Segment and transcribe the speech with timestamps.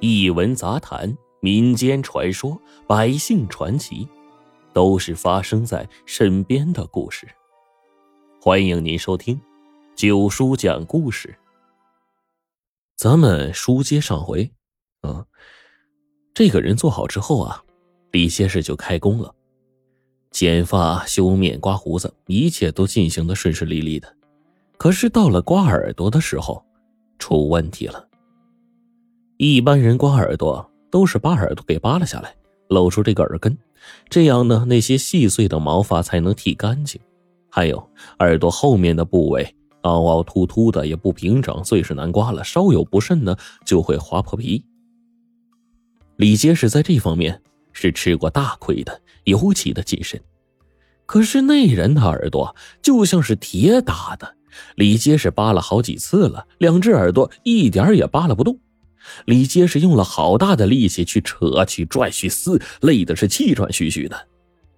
[0.00, 4.06] 一闻杂谈、民间传说、百姓传奇，
[4.74, 7.26] 都是发生在身边的故事。
[8.38, 9.40] 欢迎您收听
[9.94, 11.34] 九叔讲故事。
[12.94, 14.50] 咱们书接上回，
[15.00, 15.24] 啊，
[16.34, 17.64] 这个人做好之后啊，
[18.10, 19.34] 李先生就开工了，
[20.30, 24.14] 剪发、修面、刮胡子，一切都进行的顺顺利利的。
[24.76, 26.62] 可是到了刮耳朵的时候，
[27.18, 28.06] 出问题了。
[29.38, 32.34] 一般人刮耳朵都是把耳朵给扒了下来，
[32.68, 33.56] 露出这个耳根，
[34.08, 36.98] 这样呢，那些细碎的毛发才能剃干净。
[37.50, 42.42] 还有耳朵后面的部位凹凹凸凸的也不平整，最是难刮了。
[42.44, 44.64] 稍有不慎呢，就会划破皮。
[46.16, 50.18] 李杰是在这方面是吃过大亏的，尤其的谨慎。
[51.04, 54.34] 可是那人的耳朵就像是铁打的，
[54.76, 58.58] 李杰是扒了好几次了，两只耳朵一点也扒拉不动。
[59.24, 64.28] 李杰是用了好大的力气去扯、去拽、去撕，累的是气喘吁吁的。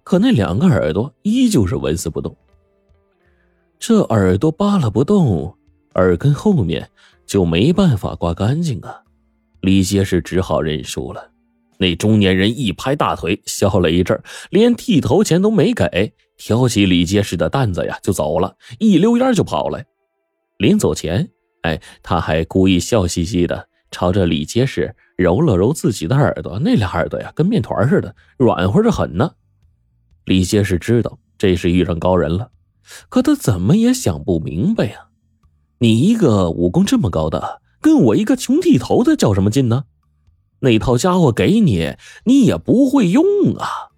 [0.03, 2.35] 可那两个耳朵依旧是纹丝不动。
[3.79, 5.55] 这耳朵扒拉不动，
[5.95, 6.89] 耳根后面
[7.25, 9.03] 就没办法刮干净啊！
[9.61, 11.31] 李杰是只好认输了。
[11.77, 19.81] 那中年人一拍大腿，笑了一阵，连剃头钱都没给，挑起李杰士的担子呀就走了，一溜烟就跑了。
[20.57, 21.29] 临走前，
[21.61, 23.68] 哎，他还故意笑嘻嘻的。
[23.91, 29.31] 朝着李结实揉了揉自己的耳朵，那俩耳朵呀，跟面团似的，软和的很呢。
[30.25, 32.51] 李结实知道这是遇上高人了，
[33.09, 35.07] 可他怎么也想不明白呀。
[35.79, 39.85] 你一个武功这么高的，跟我一个穷剃头的较什么劲呢？
[40.59, 41.95] 那套家伙给你，
[42.25, 43.23] 你也不会用
[43.55, 43.89] 啊。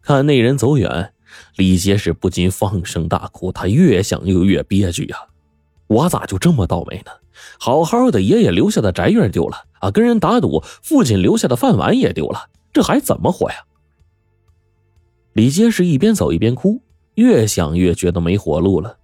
[0.00, 1.12] 看那人走远，
[1.56, 5.18] 李结实不禁放声大哭，他越想又越憋屈呀。
[5.86, 7.12] 我咋就这么倒霉呢？
[7.58, 9.90] 好好的爷爷留下的宅院丢了啊！
[9.90, 13.56] 跟人打赌，父亲留下的饭碗也丢了，这还怎么活呀？
[15.32, 16.80] 李杰是一边走一边哭，
[17.16, 18.98] 越想越觉得没活路了。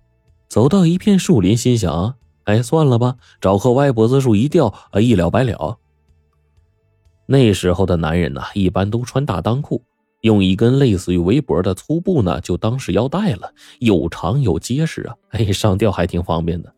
[0.49, 2.15] 走到一片树林，心想：
[2.45, 5.79] 哎，算了吧，找棵歪脖子树一吊，啊，一了百了。
[7.27, 9.83] 那时候的男人呢，一般都穿大裆裤，
[10.23, 16.75] 用一根类似于围脖的粗布呢，就当是腰带了，又长又结实啊，哎，上吊还挺方便的。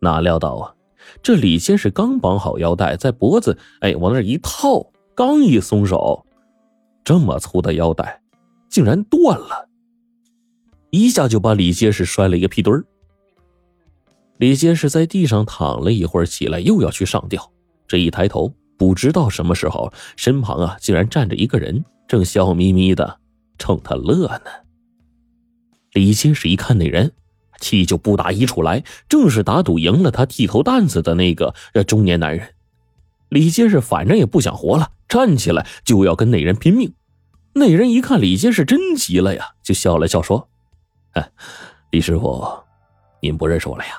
[0.00, 0.74] 哪料到啊，
[1.22, 6.26] 这李先是刚绑好腰带，在脖子哎往那一套，刚一松手，
[7.04, 8.20] 这么粗的腰带
[8.68, 9.68] 竟然断了，
[10.90, 12.84] 一下就把李结实摔了一个屁墩儿。
[14.38, 17.52] 李结实在地上躺了一会儿，起来又要去上吊。
[17.86, 23.18] 这一抬头，不知道什么时候，身旁啊竟然站着一个人，正笑眯眯的
[23.58, 24.50] 冲他乐呢。
[25.92, 27.12] 李结实一看那人。
[27.60, 31.54] 气就不打一处来，正是打赌赢了他剃头担子的那个
[31.86, 32.54] 中年男人。
[33.28, 36.92] 李结实反正也不想活了，站起来就要跟那人拼命。
[37.52, 40.48] 那人一看李结实真急了呀，就笑了笑说
[41.14, 41.30] ：“哎，
[41.90, 42.44] 李师傅，
[43.20, 43.90] 您不认识我了呀？”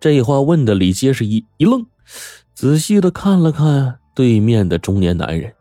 [0.00, 1.86] 这话问的李杰是一一愣，
[2.54, 5.54] 仔细的看了看对面的中年男人，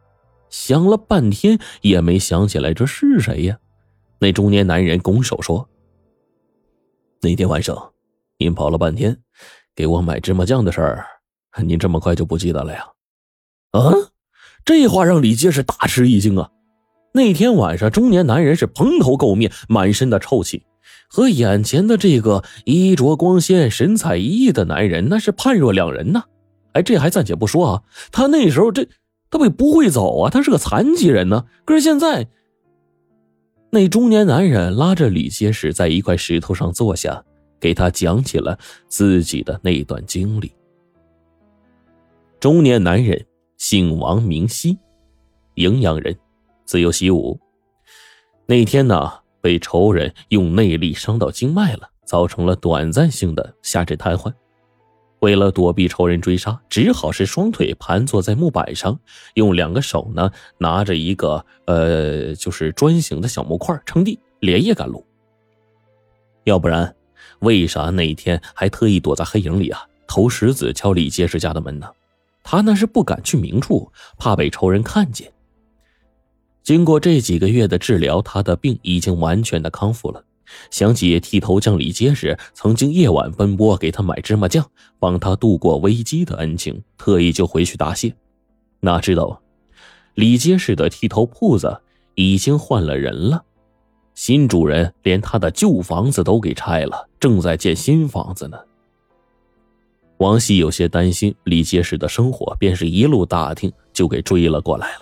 [0.50, 3.58] 想了半天也没想起来这是谁呀。
[4.20, 5.68] 那中年男人拱手说。
[7.26, 7.92] 那天晚上，
[8.38, 9.18] 您跑了半天，
[9.76, 11.08] 给我买芝麻酱的事儿，
[11.64, 12.86] 您这么快就不记得了呀？
[13.72, 13.92] 啊！
[14.64, 16.52] 这话让李杰是大吃一惊啊！
[17.16, 20.68] 那天晚上，中年男人是蓬头垢面，满身的臭气，
[21.10, 26.26] 和眼前的这个衣着光鲜、神采奕奕的男人那是判若两人呐！
[26.74, 28.88] 哎，这还暂且不说啊，他那时候这
[29.32, 31.46] 他不不会走啊，他是个残疾人呢。
[31.66, 32.28] 可是现在。
[33.76, 37.22] 那中年男人拉着李结实在一块石头上坐下，
[37.60, 40.50] 给他讲起了自己的那段经历。
[42.40, 43.26] 中年男人
[43.58, 44.78] 姓王，名希，
[45.56, 46.18] 荥阳人，
[46.64, 47.38] 自幼习武。
[48.46, 54.34] 那天呢，被仇人用内力伤到经脉了，造成了短暂性的下肢瘫痪。
[55.20, 59.00] 为了躲避仇人追杀，只好是双腿盘坐在木板上，
[59.34, 65.06] 用两个手呢拿着一个呃，就是砖形的小木块撑地，连夜赶路。
[66.44, 66.96] 要不然，
[67.40, 71.90] 为啥那一天还特意躲在黑影里啊，投石子敲李结实家的门呢？
[72.44, 75.32] 他那是不敢去明处，怕被仇人看见。
[76.62, 80.24] 经过这几个月的治疗，他的病已经完全的康复了。
[80.72, 84.66] 想起剃头匠李结实曾经夜晚奔波给他买芝麻酱，
[85.00, 88.14] 帮他度过危机的恩情，特意就回去答谢。
[88.80, 89.42] 哪知道，
[90.14, 91.82] 李结实的剃头铺子
[92.16, 93.44] 已经换了人了，
[94.14, 98.58] 新主人连他的旧房子都给拆了，正在建新房子呢。
[100.18, 105.02] 王熙有些担心李结实的生活，便是一路打听，就给追了过来了。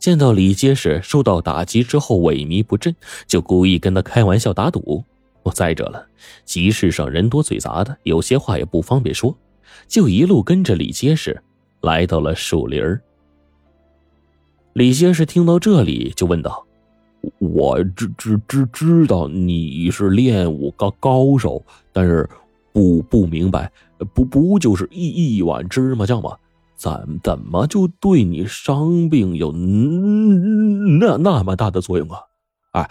[0.00, 5.04] 见到李结实受到打击之后萎靡不振，就故意跟他开玩笑打赌。
[5.42, 6.06] 我再者了，
[6.46, 9.36] 集市上人多嘴杂的，有些话也不方便说，
[9.86, 11.42] 就一路跟着李结实
[11.82, 13.00] 来到了树林儿。
[14.72, 16.66] 李结实听到这里，就问道
[17.38, 21.62] ：“我知知知知道你是练武高高手，
[21.92, 22.28] 但是
[22.72, 23.70] 不不明白，
[24.14, 26.36] 不不就是一一碗芝麻酱吗？
[26.80, 32.22] 怎怎么就对你伤病有那那么大的作用啊？
[32.72, 32.90] 哎，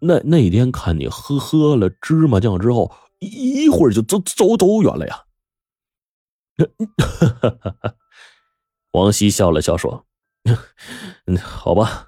[0.00, 5.24] 那那天看你喝喝了芝麻酱之后，一会儿就走走走远了呀。
[8.92, 10.06] ”王熙笑了笑说。
[11.44, 12.06] 好吧。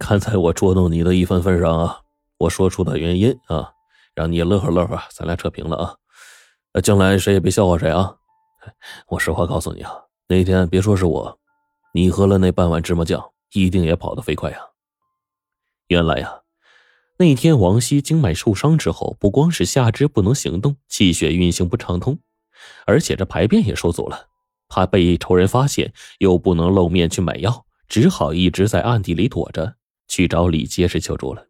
[0.00, 2.00] 看在我捉弄你的一分份上啊，
[2.38, 3.70] 我说出的原因啊，
[4.14, 5.94] 让你乐呵乐呵，咱俩扯平了啊。
[6.82, 8.17] 将来谁也别笑话谁啊。
[9.08, 9.92] 我实话告诉你啊，
[10.28, 11.38] 那天别说是我，
[11.94, 14.58] 你喝了那半碗芝麻酱，一定也跑得飞快呀。
[15.88, 16.42] 原来呀，
[17.18, 22.18] 那天王熙经脉受伤之后，不光是下肢不能行动，气血运行不畅通，
[22.86, 24.26] 而且这排便也受阻了。
[24.68, 29.76] 怕被仇人发现，又不能露面去买药，只好一直在暗地里躲着，
[30.08, 31.46] 去找李结实求助了。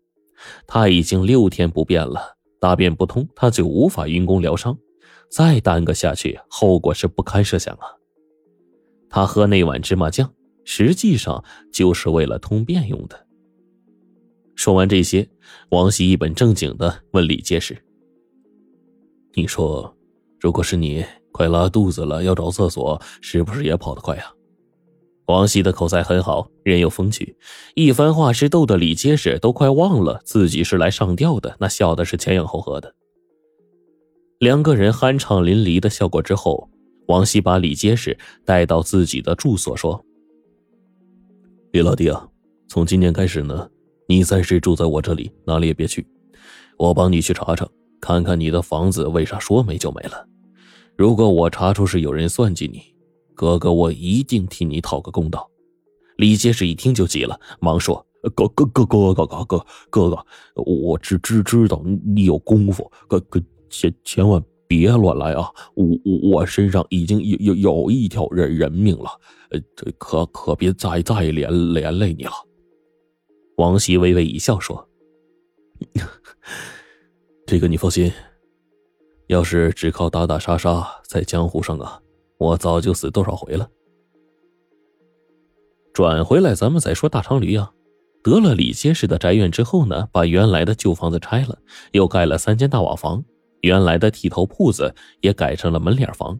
[0.68, 4.78] 他已经六天不便了，大便不通，他就无法运功疗伤。
[5.30, 7.86] 再耽搁下去，后果是不堪设想啊！
[9.10, 10.32] 他喝那碗芝麻酱，
[10.64, 11.42] 实际上
[11.72, 13.26] 就是为了通便用的。
[14.54, 15.28] 说完这些，
[15.70, 17.76] 王喜一本正经的问李结实
[19.34, 19.96] ：“你说，
[20.40, 24.32] 如果是你？”快拉肚子了，要找厕所，是不是也跑得快呀？
[25.26, 27.36] 王熙的口才很好，人有风趣，
[27.76, 32.92] 一番话是逗得李结实都快忘了自己是来上吊的，那笑的是前仰后合的。
[34.38, 36.70] 两个人酣畅淋漓的笑过之后，
[37.08, 40.04] 王熙把李结实带到自己的住所，说
[41.72, 42.28] ：“李老弟啊，
[42.68, 43.68] 从今天开始呢，
[44.06, 46.06] 你暂时住在我这里，哪里也别去，
[46.76, 47.68] 我帮你去查查，
[48.00, 50.24] 看看你的房子为啥说没就没了。”
[50.96, 52.80] 如果我查出是有人算计你，
[53.34, 55.50] 哥哥，我一定替你讨个公道。
[56.16, 58.06] 李结实一听就急了，忙说
[58.36, 65.50] ：“哥哥哥哥哥哥哥哥哥，我知知知道你有功夫，哥哥千千万别乱来啊！
[65.74, 69.10] 我我我身上已经有有有一条人人命了，
[69.50, 69.60] 呃，
[69.98, 72.32] 可可别再再连连累你了。”
[73.56, 74.88] 王熙微微一笑说
[77.46, 78.12] ：“这个你放心。”
[79.28, 82.00] 要是只靠打打杀杀，在江湖上啊，
[82.38, 83.68] 我早就死多少回了。
[85.92, 87.72] 转回来，咱们再说大长驴啊。
[88.22, 91.58] 得了李结实的宅院之后呢，把原来的旧房子拆了，
[91.92, 93.22] 又盖了三间大瓦房，
[93.62, 96.38] 原来的剃头铺子也改成了门脸房。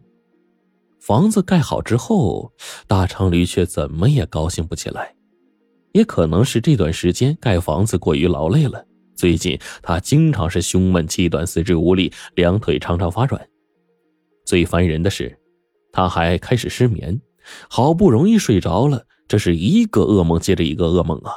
[0.99, 2.51] 房子盖好之后，
[2.87, 5.15] 大长驴却怎么也高兴不起来，
[5.93, 8.85] 也可能是这段时间盖房子过于劳累了。
[9.15, 13.45] 最近他经常是胸闷气短、四肢无力、两腿常常发软。
[14.45, 15.37] 最烦人的是，
[15.91, 17.19] 他还开始失眠。
[17.69, 21.31] 好不容易睡着了，这是一个噩梦接着一个噩梦啊！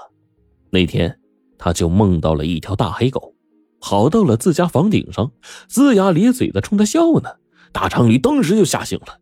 [0.70, 1.18] 那天
[1.56, 3.34] 他就梦到了一条大黑狗，
[3.82, 5.32] 跑到了自家房顶上，
[5.68, 7.28] 龇牙咧嘴的冲他笑呢。
[7.72, 9.18] 大长驴当时就吓醒了。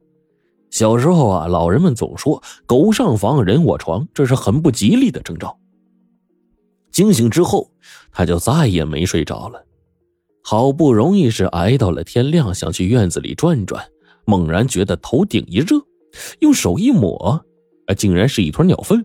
[0.70, 5.58] 小时候啊，老人们总说“狗上房，人卧床”，这是很不吉利的征兆。
[6.92, 7.72] 惊醒之后，
[8.12, 9.64] 他就再也没睡着了。
[10.42, 13.84] 好不容易是挨到了天亮，想去院子里转转，
[14.26, 15.80] 猛然觉得头顶一热，
[16.40, 17.42] 用手一抹，
[17.86, 19.04] 啊，竟然是一团鸟粪。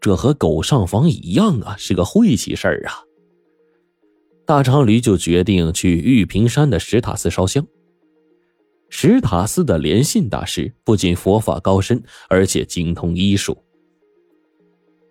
[0.00, 3.02] 这和狗上房一样啊，是个晦气事儿啊。
[4.44, 7.66] 大长驴就决定去玉屏山的石塔寺烧香。
[8.88, 13.56] 石塔寺的莲信大师不仅佛法高深，而且精通医术。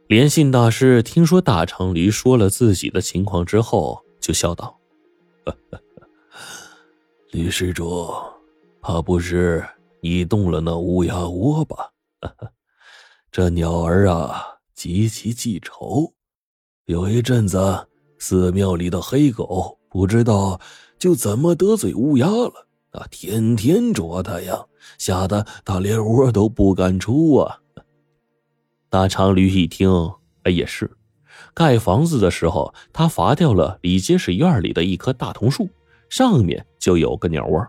[0.07, 4.79] 莲信大师听说大长驴说了自己的情况之后，就笑道
[7.31, 8.13] ：“李施主，
[8.81, 9.65] 怕不是
[10.01, 11.91] 你动了那乌鸦窝吧？
[13.31, 16.13] 这鸟儿啊，极其记仇。
[16.85, 17.87] 有一阵子，
[18.21, 20.61] 寺庙里的黑狗不知道
[20.99, 24.63] 就怎么得罪乌鸦了，啊，天天啄它呀，
[24.99, 27.57] 吓得它连窝都不敢出啊。”
[28.89, 29.89] 大长驴一听，
[30.43, 30.91] 哎，也是，
[31.55, 35.67] 盖房子的时候，他伐掉了李结实院里的一棵大桐树，
[36.07, 37.67] 上面就有个鸟窝，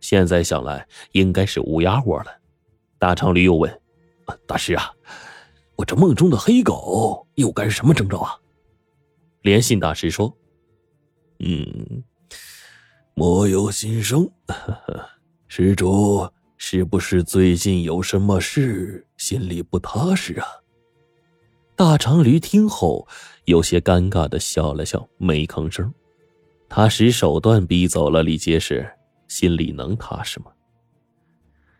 [0.00, 2.30] 现在想来，应该是乌鸦窝了。
[2.98, 3.80] 大长驴又问
[4.48, 4.90] ：“大师啊，
[5.76, 8.34] 我这梦中的黑狗又该是什么征兆啊？”
[9.42, 10.36] 莲信大师说
[11.40, 12.04] ：“嗯，
[13.14, 14.30] 莫有心生，
[15.48, 20.46] 施主是不是最近有什么事，心里不踏实啊？
[21.74, 23.08] 大长驴听后，
[23.46, 25.92] 有些尴尬的笑了笑，没吭声。
[26.68, 28.88] 他使手段逼走了李结实，
[29.26, 30.52] 心里能踏实吗？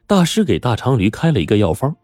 [0.07, 1.95] 大师给大长驴开了一个药方，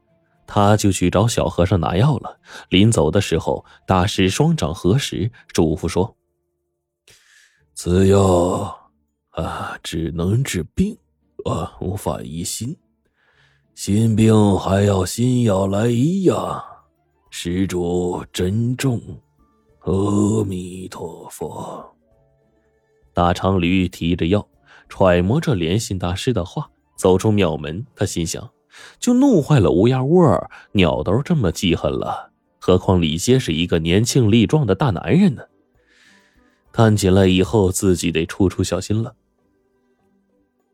[0.47, 2.39] 他就去找小和尚拿药了。
[2.69, 6.17] 临走的时候，大师双掌合十，嘱咐说
[7.75, 8.91] ：“此药
[9.31, 10.97] 啊，只能治病，
[11.45, 12.77] 啊，无法医心。
[13.75, 16.65] 心病还要心药来医呀。”
[17.29, 18.99] 施主珍重，
[19.81, 21.85] 阿弥陀佛。
[23.13, 24.49] 大长驴提着药，
[24.89, 27.85] 揣摩着莲心大师的话，走出庙门。
[27.95, 28.49] 他心想：
[28.99, 35.43] 就弄坏了乌鸦窝，鸟都这么记恨了，何况李杰是一个年轻力壮的大男人呢？
[36.73, 39.15] 看起来以后自己得处处小心了。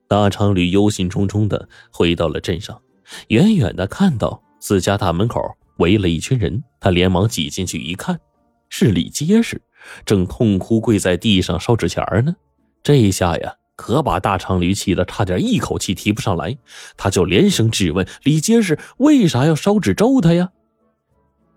[0.09, 2.81] 大长驴忧心忡忡的回到了镇上，
[3.29, 5.41] 远远的看到自家大门口。
[5.79, 8.21] 围了一群人，他连忙挤进去一看，
[8.69, 9.61] 是李结实，
[10.05, 12.37] 正痛哭跪在地上烧纸钱呢。
[12.83, 16.57] 这一下呀，可把大长驴气得差点一口气提不上来，
[16.97, 20.53] 他就连声质问李结实为啥要烧纸咒他呀？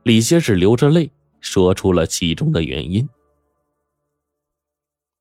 [0.01, 3.07] 李结实流着泪说出了其中的原因。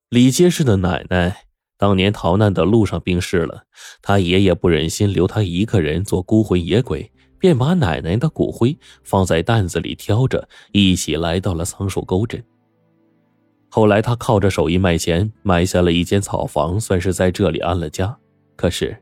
[0.09, 1.45] 李结实的奶奶
[1.77, 3.65] 当年逃难的路上病逝了，
[4.01, 7.11] 他爷爷不忍心留他一个人做孤魂野鬼。
[7.37, 12.43] 便把奶奶的骨灰放在担子里挑着，一起来到了桑树沟镇。
[13.75, 18.17] 后来他靠着手艺卖钱，买下了一间草房，算是在这里安了家。
[18.55, 18.97] 可是，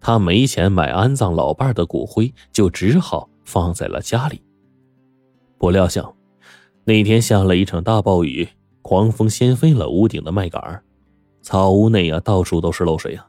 [0.00, 4.42] 他没钱买安葬老伴的骨灰，就只好放在了家里。
[5.58, 6.12] 不料想，
[6.82, 8.48] 那天下了一场大暴雨，
[8.82, 10.82] 狂风掀飞了屋顶的麦秆
[11.40, 13.24] 草屋内啊，到处都是漏水啊。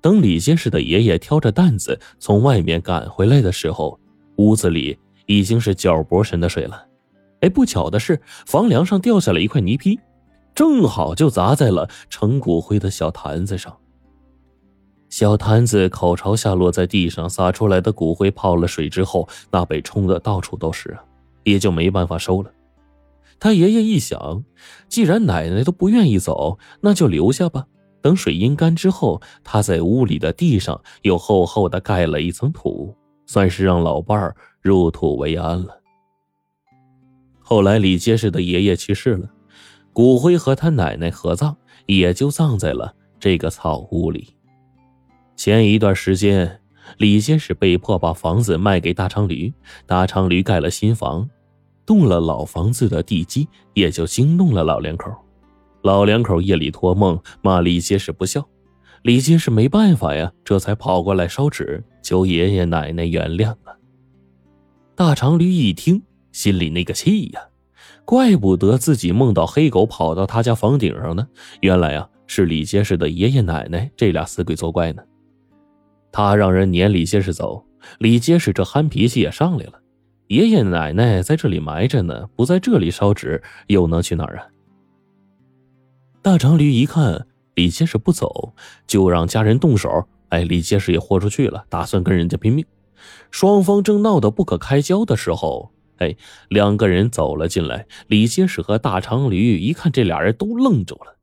[0.00, 4.00] 等李结实的爷爷挑着担子从外面赶回来的时候，
[4.38, 6.84] 屋子里已经是脚脖深的水了。
[7.46, 10.00] 哎，不巧的是，房梁上掉下了一块泥坯，
[10.52, 13.74] 正好就砸在了盛骨灰的小坛子上。
[15.08, 21.04] 小坛子口朝下落在地上，洒出来的骨灰泡了水之后，那被冲的到处都是啊，
[21.44, 22.50] 也就没办法收了。
[23.38, 24.42] 他爷爷一想，
[24.88, 27.64] 既然奶奶都不愿意走，那就留下吧。
[28.02, 32.92] 等水阴干之后，他在屋里的地上又厚厚的盖了一层土，
[33.24, 35.80] 算是让老伴儿入土为安了。
[37.48, 39.30] 后来李结实的爷爷去世了，
[39.92, 41.54] 骨灰和他奶奶合葬，
[41.86, 44.34] 也就葬在了这个草屋里。
[45.36, 46.60] 前一段时间，
[46.98, 49.54] 李结实被迫把房子卖给大长驴，
[49.86, 51.30] 大长驴盖了新房，
[51.86, 55.12] 动了老房子的地基，也就惊动了老两口。
[55.82, 58.44] 老两口夜里托梦骂李结实不孝，
[59.02, 63.78] 李结实没办法呀，这才跑过来烧纸求爷爷奶奶原谅了。
[64.96, 66.02] 大长驴一听，
[66.36, 67.40] 心里那个气呀，
[68.04, 71.26] 怪不得自己梦到黑狗跑到他家房顶上呢，
[71.62, 75.02] 原来啊是李结实的爷爷奶奶这俩死鬼作怪呢。
[76.12, 77.64] 他让人撵李结实走，
[78.00, 79.80] 李结实这憨脾气也上来了。
[80.26, 84.44] 爷爷奶奶在这里埋着呢，不在这里烧纸，又能去哪儿啊？
[86.20, 88.52] 大长驴一看李结实不走，
[88.86, 90.06] 就让家人动手。
[90.28, 92.62] 哎，李结实也豁出去了，打算跟人家拼命。
[93.30, 96.16] 双方正闹得不可开交的时候，哎，
[96.48, 97.86] 两个人走了进来。
[98.06, 101.16] 李结实和大长驴一看，这俩人都愣住了。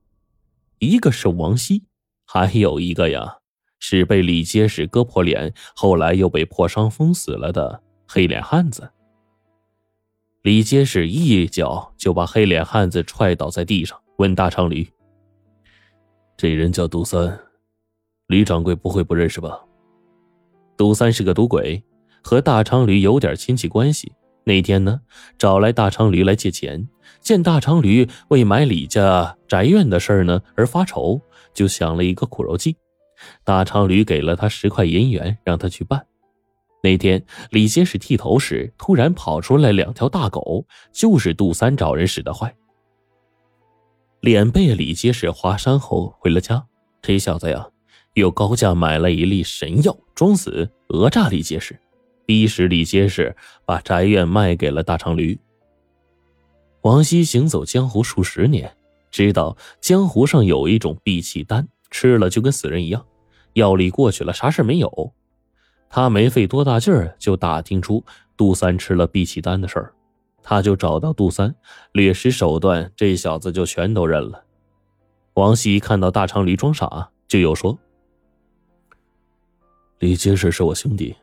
[0.80, 1.84] 一个是王熙，
[2.26, 3.38] 还有一个呀，
[3.80, 8.92] 是被李结实割破脸，后来又被破伤风死了的黑脸汉子。
[10.42, 14.00] 李结实一脚就把黑脸汉子踹倒在地上。
[14.18, 14.88] 问大长驴
[16.38, 17.40] ：“这人叫杜三，
[18.28, 19.60] 李掌柜不会不认识吧？”
[20.78, 21.84] 杜三是个赌鬼，
[22.22, 24.12] 和大长驴有点亲戚关系。
[24.46, 25.02] 那天呢，
[25.38, 26.88] 找来大长驴来借钱，
[27.22, 31.22] 见大长驴为买李家宅院的事儿呢而发愁，
[31.54, 32.76] 就想了一个苦肉计。
[33.46, 36.06] 大长驴给了他十块银元，让他去办。
[36.82, 42.54] 那天李结实剃头时，突然跑出来两条大狗，就是杜三找人使的坏。
[44.20, 46.66] 脸被李结实划伤后回了家，
[47.02, 47.66] 这小子呀，
[48.16, 51.80] 又高价买了一粒神药，装死讹诈李结实，
[52.26, 55.40] 逼使李结实把宅院卖给了大长驴。
[56.82, 58.76] 王熙行走江湖数十年，
[59.10, 63.06] 知道江湖上有一种闭气丹，吃了就跟死人一样，
[63.54, 65.14] 药力过去了，啥事没有。
[65.90, 68.04] 他没费多大劲儿就打听出
[68.36, 69.94] 杜三吃了闭气丹的事儿。
[70.42, 71.56] 他就找到杜三，
[71.94, 74.44] 略施手段，这小子就全都认了。
[75.36, 77.80] 王熙看到大长驴装傻，就又说
[80.00, 81.16] ：“李结实是我兄弟，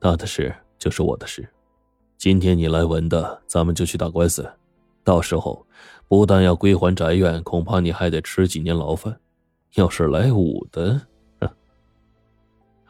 [0.00, 1.48] 他的事就是我的事。
[2.16, 4.48] 今天你来文的，咱们就去打官司。
[5.04, 5.64] 到时候
[6.08, 9.16] 不但要归还宅院，恐怕你还得吃几年牢饭。
[9.74, 11.00] 要是来武的，
[11.40, 11.48] 哼！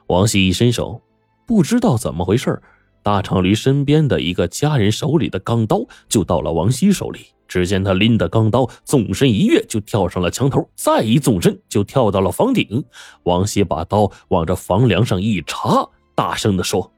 [0.07, 1.01] 王熙一伸手，
[1.47, 2.63] 不知道怎么回事
[3.03, 7.27] 大长驴身边的一个家人手里的钢刀就到了王熙手里。
[7.49, 12.85] 只见他拎的钢刀，纵身一跃就跳上了墙头，再一纵身就跳到了房顶。
[13.23, 16.91] 王熙把刀往这房梁上一插，大声的说：“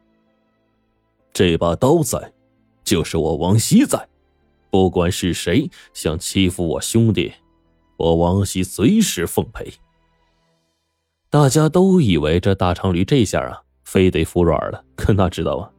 [1.33, 2.33] 这把刀在，
[2.85, 4.09] 就是我王熙在。
[4.71, 7.33] 不管是谁想欺负我兄弟，
[7.97, 9.73] 我王熙随时奉陪。”
[11.31, 15.71] 大家都以为这大长驴这下啊，非得服软了，可哪知道啊！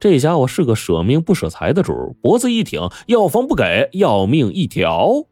[0.00, 5.24] 这家伙是个舍命不舍财的主，脖子一挺，要房不给，要命一条。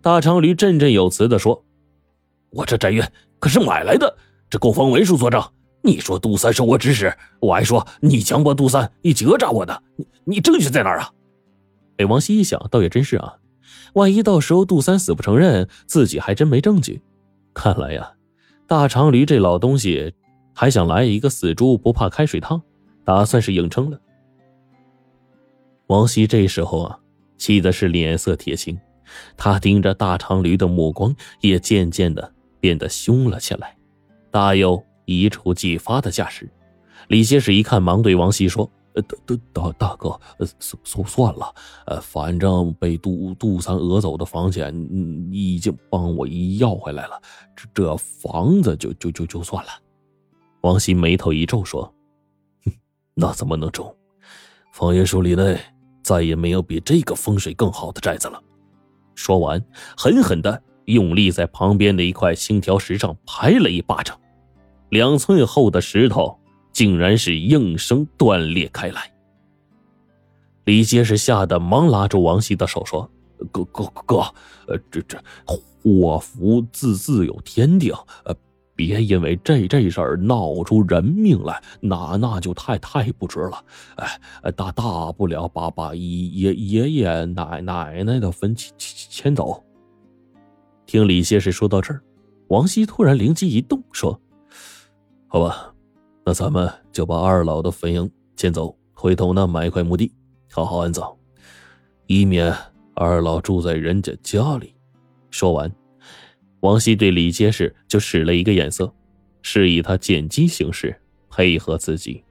[0.00, 1.64] 大长驴振振有词的说
[2.50, 4.16] ：“我这宅院可是买来的，
[4.48, 5.42] 这购房文书作证。
[5.82, 11.10] 你说杜三受我指使，我还说你强迫杜三，你讹诈我的，你你证据在哪儿啊？”
[11.98, 13.34] 哎，王希一想，倒也真是啊，
[13.94, 17.02] 万一到时候杜三死不承认，自己还真没证据。
[17.52, 18.12] 看来呀，
[18.66, 20.14] 大长驴这老东西
[20.54, 22.62] 还想来一个死猪不怕开水烫。
[23.04, 23.98] 打算是硬撑了。
[25.88, 26.96] 王希这时候啊，
[27.36, 28.78] 气的是脸色铁青，
[29.36, 33.76] 他盯着大长驴的目光也渐渐的变得凶了起来，
[34.30, 34.80] 大有
[35.20, 36.48] 一触即发的架势。
[37.08, 40.20] 李结实一看，忙对王熙说：“呃，大大大哥，
[40.58, 41.54] 算算算了，
[41.86, 44.72] 呃，反正被杜杜三讹走的房钱，
[45.30, 46.26] 你已经帮我
[46.58, 47.20] 要回来了，
[47.56, 49.70] 这这房子就就就就算了。”
[50.62, 51.92] 王熙眉头一皱说。
[53.14, 53.94] 那怎么能中？
[54.72, 55.60] 方圆数里内
[56.02, 58.42] 再也没有比这个风水更好的寨子了。
[59.14, 59.62] 说完，
[59.94, 64.18] 狠狠的用力在旁边的一块青条石上拍了一巴掌，
[64.92, 66.38] 两寸厚的石头
[66.70, 69.10] 竟然是应声断裂开来。
[70.64, 73.10] 李结实吓得忙拉住王熙的手说
[73.50, 74.16] ：“哥哥哥，
[74.68, 77.92] 呃，这这祸福自自有天定，
[78.24, 78.36] 呃。”
[78.74, 83.62] 别因为这这事闹出人命来，那那就太太不值了。
[83.96, 89.62] 哎，大大不了把把爷爷爷爷奶奶奶的坟迁迁走。
[90.86, 92.02] 听李先生说到这儿，
[92.48, 94.18] 王熙突然灵机一动，说
[95.32, 95.74] ：“好吧，
[96.26, 100.12] 那咱们就把二老的坟茔迁走，回头呢买一块墓地，
[100.50, 101.16] 好好安葬，
[102.06, 102.54] 以免
[102.94, 104.74] 二老住在人家家里。”
[105.32, 105.72] 说完。
[106.60, 108.94] 王熙对李结实就使了一个眼色，
[109.40, 112.22] 示意他见机行事，配合自己。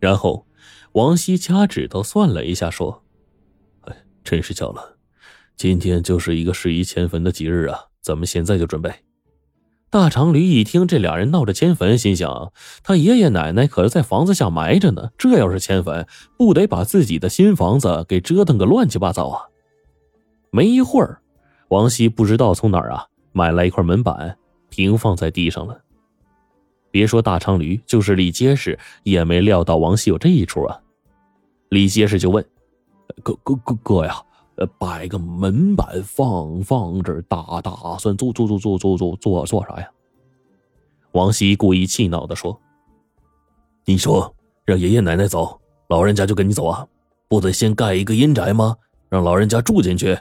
[0.00, 0.44] 然后，
[0.94, 3.04] 王熙掐指头算了一下，说
[3.86, 4.98] ：“哎，真是巧了，
[5.56, 7.84] 今天就是一个适宜迁坟的吉日啊！
[8.00, 8.92] 咱们现在就准备。”
[9.94, 12.52] 大长驴一听这俩人闹着迁坟，心想：
[12.82, 16.04] 他爷爷奶奶可是在房子下埋着呢，这要是迁坟，
[16.36, 19.46] 不得把自己的新房子给折腾个乱七八糟啊！
[20.50, 21.20] 没一会儿。
[21.68, 24.36] 王希不知道从哪儿啊买来一块门板，
[24.68, 25.80] 平放在地上了。
[26.90, 30.80] 别说大长驴，就是李结实也没料到王希有这一出啊。
[31.68, 32.44] 李结实就问
[33.22, 34.20] ：“哥哥哥哥呀，
[34.56, 39.90] 呃，摆个门板放放这，打打算做做做做做做做做啥呀？”
[41.12, 42.60] 王希故意气恼的说
[43.84, 46.86] ：“你说让爷爷奶奶走，老人家就跟你走啊？
[47.28, 48.76] 不得先盖一个阴宅吗？
[49.08, 50.18] 让老人家住进去。”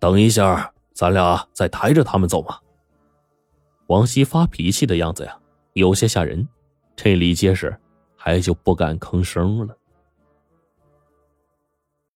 [0.00, 2.58] 等一下，咱俩再抬着他们走嘛。
[3.88, 5.38] 王希发脾气的样子呀，
[5.74, 6.48] 有些吓人。
[6.96, 7.76] 这李结实
[8.16, 9.76] 还就不敢吭声了。